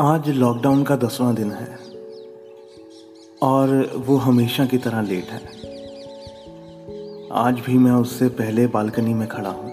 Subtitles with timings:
[0.00, 1.78] आज लॉकडाउन का दसवां दिन है
[3.42, 5.40] और वो हमेशा की तरह लेट है।
[7.32, 9.72] आज भी मैं उससे पहले बालकनी में खड़ा हूँ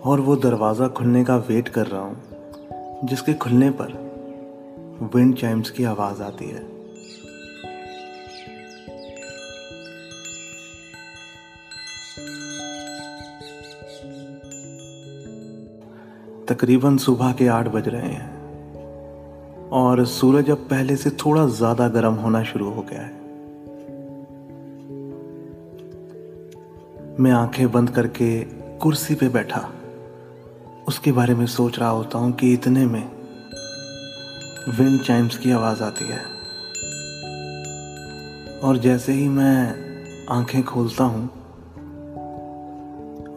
[0.00, 2.22] और वो दरवाज़ा खुलने का वेट कर रहा हूँ,
[3.04, 3.92] जिसके खुलने पर
[5.14, 6.68] विंड चाइम्स की आवाज़ आती है।
[16.46, 18.39] तकरीबन सुबह के आठ बज रहे हैं।
[19.72, 23.18] और सूरज अब पहले से थोड़ा ज़्यादा गर्म होना शुरू हो गया है।
[27.20, 28.40] मैं आँखें बंद करके
[28.78, 29.70] कुर्सी पे बैठा।
[30.88, 33.10] उसके बारे में सोच रहा होता हूँ कि इतने में
[34.68, 36.24] विंड चाइम्स की आवाज़ आती है।
[38.60, 39.74] और जैसे ही मैं
[40.30, 41.30] आँखें खोलता हूँ,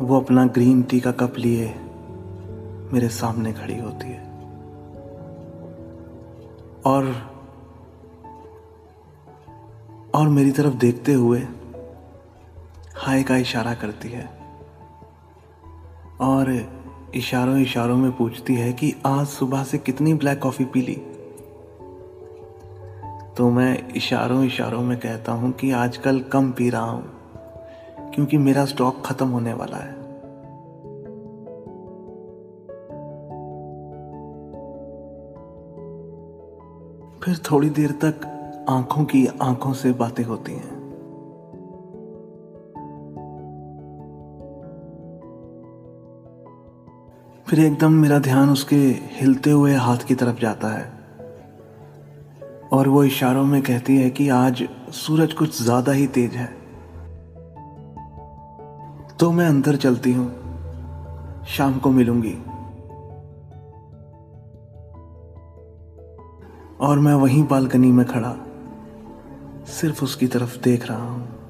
[0.00, 1.74] वो अपना ग्रीन टी का कप लिए
[2.92, 4.31] मेरे सामने खड़ी होती है।
[6.86, 7.32] और
[10.14, 11.40] और मेरी तरफ़ देखते हुए
[12.96, 14.24] हाय का इशारा करती है।
[16.20, 16.50] और
[17.14, 20.94] इशारों इशारों में पूछती है कि आज सुबह से कितनी ब्लैक कॉफ़ी पी ली?
[23.36, 27.04] तो मैं इशारों इशारों में कहता हूँ कि आजकल कम पी रहा हूँ,
[28.14, 30.01] क्योंकि मेरा स्टॉक ख़त्म होने वाला है।
[37.24, 38.20] फिर थोड़ी देर तक
[38.68, 40.82] आँखों की आँखों से बातें होती हैं।
[47.46, 50.84] फिर एकदम मेरा ध्यान उसके हिलते हुए हाथ की तरफ़ जाता है।
[52.72, 56.46] और वो इशारों में कहती है कि आज सूरज कुछ ज़्यादा ही तेज है।
[59.18, 60.32] तो मैं अंदर चलती हूँ।
[61.46, 62.38] शाम को मिलूँगी।
[66.82, 68.36] और मैं वहीं बालकनी में खड़ा
[69.66, 71.41] सिर्फ़ उसकी तरफ़ देख रहा हूँ।